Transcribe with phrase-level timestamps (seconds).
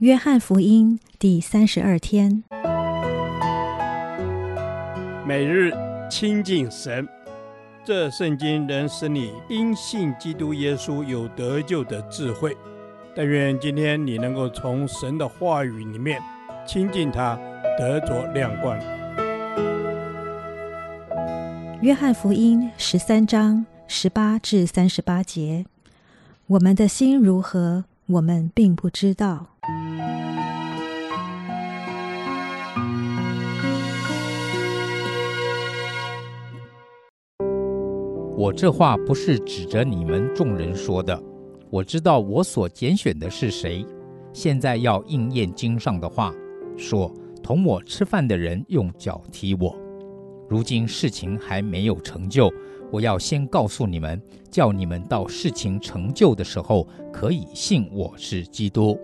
[0.00, 2.44] 约翰福音第三十二天，
[5.26, 5.72] 每日
[6.10, 7.08] 亲近神，
[7.82, 12.54] 这圣经能使你因信基督耶稣有得救的智慧。
[13.14, 16.20] 但愿今天你能够从神的话语里面
[16.66, 17.34] 亲近他，
[17.78, 18.78] 得着亮光。
[21.80, 25.64] 约翰福音十三章十八至三十八节：
[26.48, 29.55] 我们的心如何，我们并不知道。
[38.38, 41.18] 我这话不是指着你们众人说的。
[41.70, 43.84] 我知道我所拣选的是谁。
[44.30, 46.34] 现在要应验经上的话，
[46.76, 47.10] 说
[47.42, 49.74] 同我吃饭的人用脚踢我。
[50.50, 52.52] 如今事情还没有成就，
[52.92, 59.00] 我要先告诉你们，叫你们到事情成就的时候，可以信我是基督。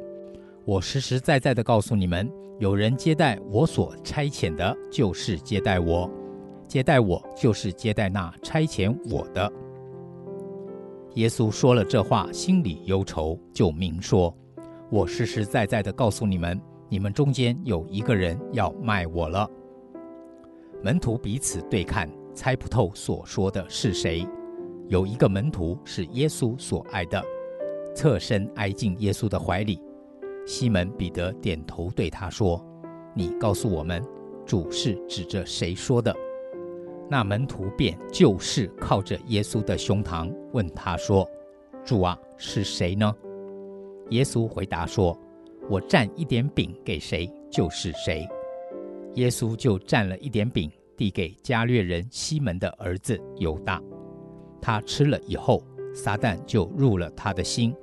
[0.66, 6.08] 我实实在在的告诉你们，有人接待我所差遣的，就是接待我。
[6.72, 9.52] 接待我，就是接待那差遣我的。
[11.16, 14.34] 耶稣说了这话，心里忧愁，就明说
[14.88, 19.46] ：“我实实在在的告诉你们，你们中间有一个人要卖我了。”
[20.82, 24.26] 门徒彼此对看，猜不透所说的是谁。
[24.88, 27.22] 有一个门徒是耶稣所爱的，
[27.94, 29.78] 侧身挨进耶稣的怀里。
[30.46, 32.64] 西门彼得点头对他说
[33.14, 34.02] ：“你告诉我们，
[34.46, 36.16] 主是指着谁说的？”
[37.12, 41.28] 那门徒便就是靠着耶稣的胸膛，问他说
[41.84, 43.14] ：“主啊，是谁呢？”
[44.08, 45.14] 耶稣回答说
[45.68, 48.26] ：“我蘸一点饼给谁，就是谁。”
[49.16, 53.78] 耶稣就蘸了一点饼，递给加略人西门的儿子犹大。
[54.58, 55.62] 他吃了以后，
[55.94, 57.76] 撒旦就入了他的心。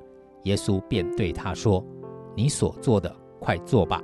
[0.45, 1.85] 耶稣便对他说
[2.35, 4.01] ：“你所做的，快做吧。”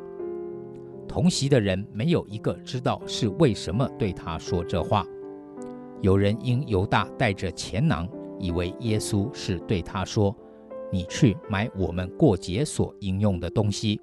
[1.10, 5.04] 同席的人没有一个知道是为什么对他说这话。
[6.02, 8.08] 有人因犹大带着钱囊，
[8.38, 10.36] 以为耶稣是对他说
[10.92, 14.00] ：“你去买我们过节所应用的东西，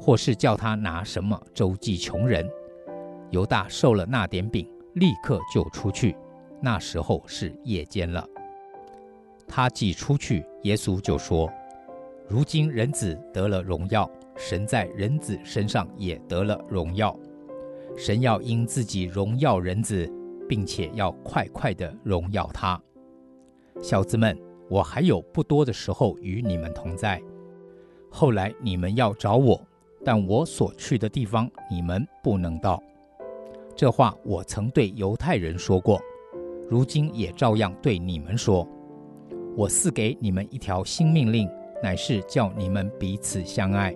[0.00, 2.48] 或是叫他拿什么周济穷人。”
[3.30, 6.14] 犹大受了那点饼，立刻就出去。
[6.60, 8.24] 那时候是夜间了。
[9.48, 11.50] 他既出去，耶稣就说
[12.28, 17.18] ：“如今人子得了荣耀，神在人子身上也得了荣耀。
[17.96, 20.08] 神要因自己荣耀人子。”
[20.48, 22.80] 并且要快快地荣耀他，
[23.80, 24.38] 小子们，
[24.68, 27.22] 我还有不多的时候与你们同在。
[28.10, 29.60] 后来你们要找我，
[30.04, 32.82] 但我所去的地方你们不能到。
[33.74, 36.00] 这话我曾对犹太人说过，
[36.68, 38.68] 如今也照样对你们说。
[39.56, 41.48] 我赐给你们一条新命令，
[41.82, 43.94] 乃是叫你们彼此相爱。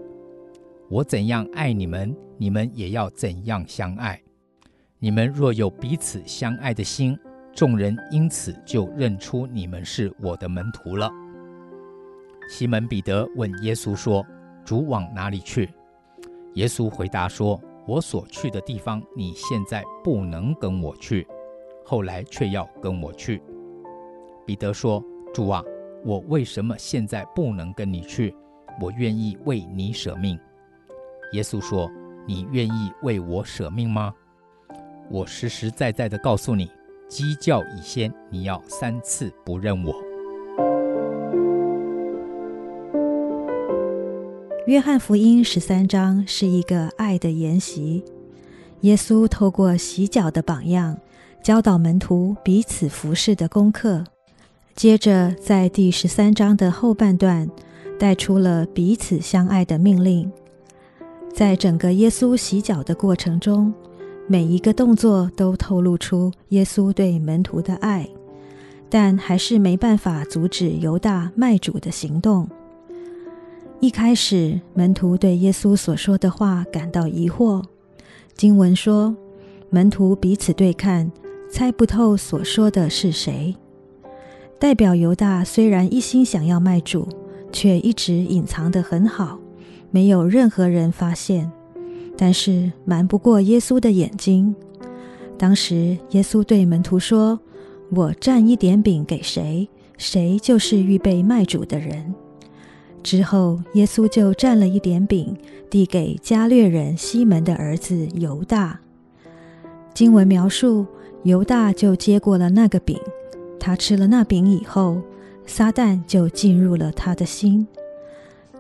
[0.89, 4.23] 我怎样爱你们，你们也要怎样相爱。
[4.99, 7.19] 你们若有彼此相爱的心，
[7.55, 11.11] 众人因此就认出你们是我的门徒了。
[12.49, 14.25] 西门彼得问耶稣说
[14.65, 15.69] ：“主往哪里去？”
[16.55, 21.27] 耶稣回答说：“我所去的地方，你现在不能跟我去，
[21.85, 23.43] 后来却要跟我去。”
[24.47, 25.05] 彼得说
[25.35, 25.63] ：“主啊，
[26.07, 28.35] 我为什么现在不能跟你去？
[28.81, 30.39] 我愿意为你舍命。”
[31.33, 31.91] 耶稣说
[32.27, 34.11] ：“你愿意为我舍命吗？”
[35.09, 36.71] 我实实在在的告诉你，
[37.09, 39.95] 鸡叫已先，你要三次不认我。
[44.67, 48.03] 约翰福音十三章是一个爱的研习，
[48.81, 50.99] 耶稣透过洗脚的榜样，
[51.41, 54.03] 教导门徒彼此服侍的功课。
[54.75, 57.49] 接着在第十三章的后半段，
[57.97, 60.31] 带出了彼此相爱的命令。
[61.33, 63.73] 在整个耶稣洗脚的过程中，
[64.29, 68.09] 每一个动作都透露出耶稣对门徒的爱，
[68.91, 72.49] 但还是没办法阻止犹大卖主的行动。
[73.79, 77.63] 一开始，门徒对耶稣所说的话感到疑惑。
[78.35, 79.15] 经文说，
[79.71, 81.13] 门徒彼此对看，
[81.49, 83.55] 猜不透所说的是谁。
[84.59, 87.07] 代表犹大虽然一心想要卖主，
[87.53, 89.39] 却一直隐藏得很好，
[89.93, 91.53] 没有任何人发现。
[92.17, 94.55] 但是瞒不过耶稣的眼睛。
[95.39, 97.39] 当时耶稣对门徒说
[97.95, 99.69] ：“我蘸一点饼给谁，
[99.99, 102.15] 谁就是预备卖主的人。”
[103.03, 105.37] 之后，耶稣就蘸了一点饼，
[105.71, 108.81] 递给加略人西门的儿子犹大。
[109.95, 110.87] 经文描述，
[111.23, 112.99] 犹大就接过了那个饼。
[113.61, 115.01] 他吃了那饼以后，
[115.47, 117.67] 撒旦就进入了他的心。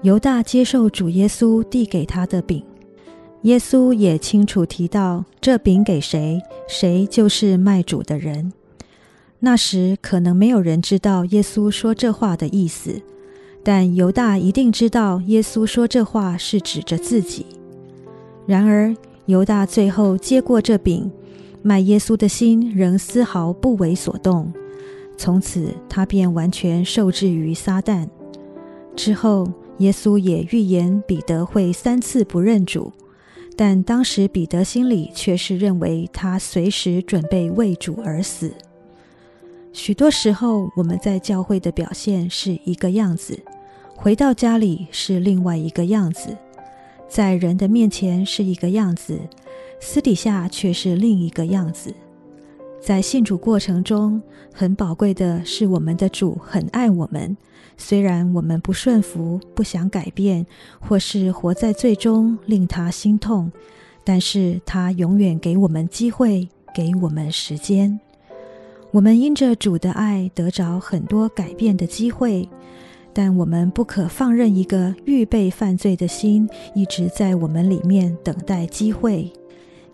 [0.02, 2.62] 犹大接受主耶稣递给他的饼，
[3.46, 8.52] 耶稣也清楚提到这饼给谁，谁就是卖主的人。
[9.38, 13.00] 那时可能没有人知道耶稣说这话的意思，
[13.62, 17.46] 但犹大一定知道耶稣说这话是指着自己。
[18.46, 18.92] 然而，
[19.26, 21.08] 犹大最后接过这饼，
[21.62, 24.52] 卖耶稣的心仍丝毫不为所动。
[25.16, 28.08] 从此，他便完全受制于撒旦。
[28.96, 29.48] 之后，
[29.78, 32.92] 耶稣也预言彼得会三次不认主，
[33.56, 38.52] 但当时彼得心里却是认为他随时准备为主而死。
[39.72, 43.38] 许多时候，我们在教会的表现是一个样子，
[43.94, 46.36] 回到家里是另外一个样子，
[47.08, 49.18] 在人的面前是一个样子，
[49.80, 51.94] 私底下却是另一个样子。
[52.86, 54.22] 在信主过程中，
[54.54, 57.36] 很宝贵的是，我们的主很爱我们。
[57.76, 60.46] 虽然我们不顺服、不想改变，
[60.78, 63.50] 或是活在罪中令他心痛，
[64.04, 67.98] 但是他永远给我们机会，给我们时间。
[68.92, 72.48] 我们因着主的爱得着很多改变的机会，
[73.12, 79.32] 但我们不可放任一个预备犯罪的心一直在我们里面等待机会，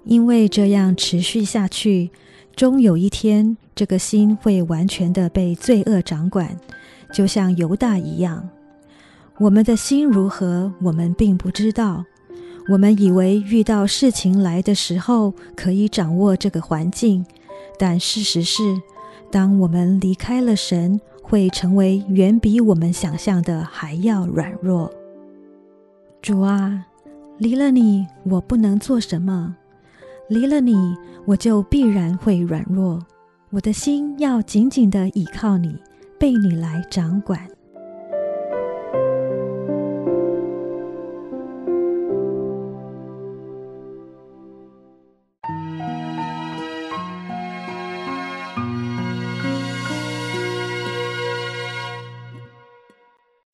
[0.05, 2.11] 因为这样持续下去。
[2.55, 6.57] 终有一天，这个心会完全的被罪恶掌管，
[7.13, 8.49] 就像犹大一样。
[9.39, 12.05] 我们的心如何，我们并不知道。
[12.69, 17.25] 我们以为遇到事情来的时候，可以掌握这个环境，
[17.79, 18.81] 但事实是，
[19.31, 24.93] 当我们离开了神，会成为远比我们想象的还要软弱。
[26.21, 26.87] 主啊，
[27.39, 29.57] 离了你，我不能做什么。
[30.29, 30.97] 离了你，
[31.27, 32.99] 我就必然会软弱。
[33.51, 35.77] 我的心要紧紧的倚靠你，
[36.19, 37.47] 被你来掌管。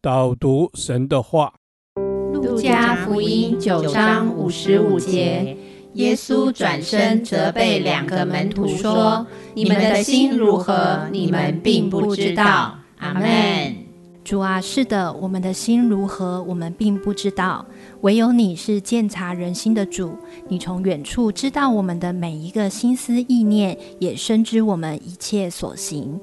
[0.01, 1.53] 导读神的话，
[2.33, 5.57] 《路加福音》九章五十五节。
[5.99, 11.09] 耶稣转身责备两个门徒说：“你们的心如何？
[11.11, 13.75] 你们并不知道。”阿门。
[14.23, 16.41] 主啊，是的，我们的心如何？
[16.45, 17.67] 我们并不知道。
[18.03, 20.13] 唯有你是鉴察人心的主，
[20.47, 26.21] 你从远处知道我们的每一个心思意念，也深知我们一切所行。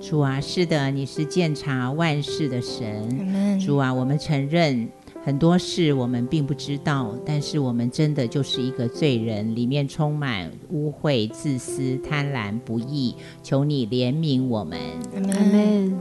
[0.00, 3.58] 主啊，是的，你是鉴察万事的神。
[3.58, 4.88] 主啊，我们承认。
[5.22, 13.14] 很多事我们并不知道，但是我们真的就是一个罪人，里面充满污秽、自私、贪婪、不义。
[13.42, 14.78] 求你怜悯我们，
[15.14, 15.94] 阿门。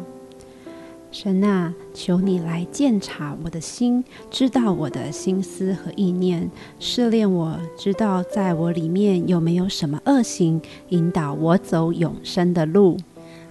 [1.11, 6.49] 神啊，求你来鉴察我的心，知道我的心思和意念，
[6.79, 12.95] 试炼我，知道在我里面有没有什么恶行，引导我走永生的路。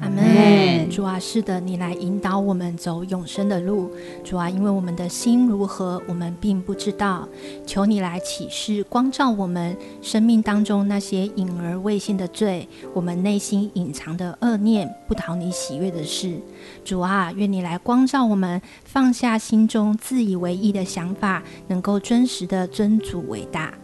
[0.00, 3.90] 阿门，主啊，是的，你来引导我们走永生的路。
[4.22, 7.28] 主啊，因为我们的心如何，我们并不知道。
[7.66, 16.38] 求你来启示、光照我们生命当中那些隐而未现的罪，我们内心隐藏的恶念，不讨你喜悦的事。
[16.84, 23.74] 主啊，愿你来光照我们，放下心中自以为意的想法，能够真实的尊主为大。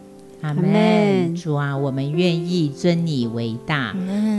[0.44, 3.96] 阿门，主啊，我们愿意尊你为大。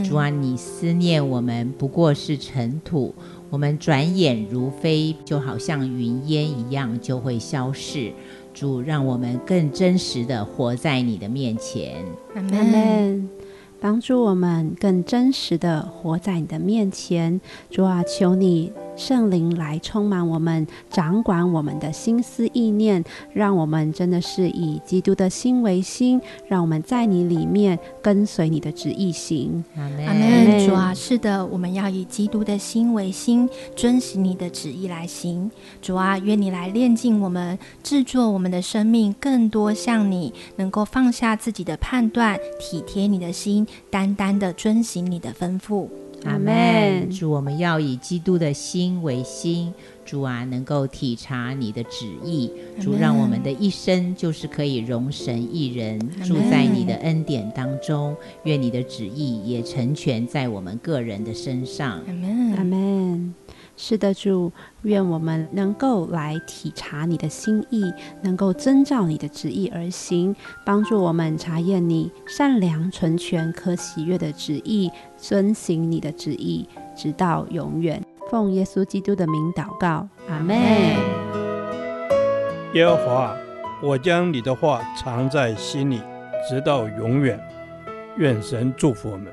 [0.08, 3.12] 主啊，你思念我们不过是尘土，
[3.50, 8.12] 我们转眼如飞，就好像云烟一样就会消逝。
[8.54, 12.04] 主，让我们更真实的活在你的面前。
[12.36, 13.28] 阿门。
[13.80, 29.62] 帮助我们更真实的活在你的面前，主啊，求你圣灵来充满我们，掌管我们的心思意念，让我们真的是以基督的心为心，让我们在你里面跟随你的旨意行。
[29.76, 30.66] 阿门。
[30.66, 35.50] 主啊，是的，我们要以基督的心为心，遵行你的旨意来行。
[35.82, 43.66] 主啊，愿你来炼净我们，制作我们的生命更多像你，能够放下自己的判断，体贴你的心。
[43.90, 45.88] 单单的遵行你的吩咐，
[46.26, 47.08] 阿门。
[47.10, 49.72] 主，我们要以基督的心为心，
[50.04, 52.50] 主啊，能够体察你的旨意。
[52.80, 58.16] 主，让我们的一生就是可以容神一人，住在你的恩典当中。
[58.44, 62.02] 愿你的旨意也成全在我们个人的身上。
[62.06, 62.85] 阿门，阿门。
[63.76, 64.50] 是的，主，
[64.82, 67.92] 愿我们能够来体察你的心意，
[68.22, 76.66] 能够遵照你的旨意而行，帮助我们查验你善良、纯全、可喜悦的旨意，遵行你的旨意，
[76.96, 78.02] 直到永远。
[78.30, 80.56] 奉耶稣基督的名祷告，阿门。
[82.72, 83.36] 耶和华，
[83.82, 86.00] 我将你的话藏在心里，
[86.48, 87.38] 直到永远。
[88.16, 89.30] 愿神祝福我们。